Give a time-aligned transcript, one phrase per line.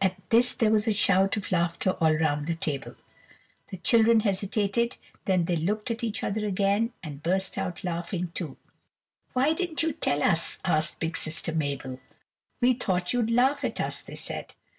[0.00, 2.96] At this there was a shout of laughter all round the table.
[3.70, 8.56] The children hesitated, then they looked at each other again, and burst out laughing too.
[9.34, 12.00] "Why didn't you tell us?" asked big sister Mabel.
[12.62, 14.54] "We thought you'd laugh at us," they said.